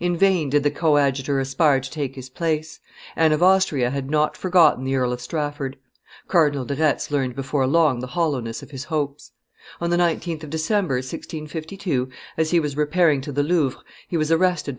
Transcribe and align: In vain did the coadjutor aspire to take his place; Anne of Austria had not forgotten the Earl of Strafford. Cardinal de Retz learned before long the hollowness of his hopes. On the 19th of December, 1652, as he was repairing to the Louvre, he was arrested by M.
In 0.00 0.16
vain 0.16 0.50
did 0.50 0.64
the 0.64 0.70
coadjutor 0.72 1.38
aspire 1.38 1.78
to 1.78 1.90
take 1.92 2.16
his 2.16 2.28
place; 2.28 2.80
Anne 3.14 3.30
of 3.30 3.40
Austria 3.40 3.90
had 3.90 4.10
not 4.10 4.36
forgotten 4.36 4.82
the 4.82 4.96
Earl 4.96 5.12
of 5.12 5.20
Strafford. 5.20 5.76
Cardinal 6.26 6.64
de 6.64 6.74
Retz 6.74 7.12
learned 7.12 7.36
before 7.36 7.68
long 7.68 8.00
the 8.00 8.08
hollowness 8.08 8.64
of 8.64 8.72
his 8.72 8.82
hopes. 8.90 9.30
On 9.80 9.90
the 9.90 9.96
19th 9.96 10.42
of 10.42 10.50
December, 10.50 10.96
1652, 10.96 12.08
as 12.36 12.50
he 12.50 12.58
was 12.58 12.76
repairing 12.76 13.20
to 13.20 13.30
the 13.30 13.44
Louvre, 13.44 13.80
he 14.08 14.16
was 14.16 14.32
arrested 14.32 14.76
by 14.76 14.78
M. - -